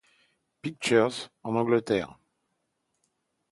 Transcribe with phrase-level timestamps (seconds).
[0.63, 2.17] Pictures, en Angleterre.